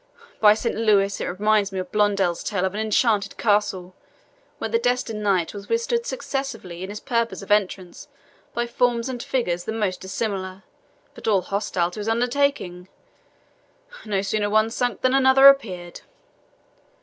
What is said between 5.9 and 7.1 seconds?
successively in his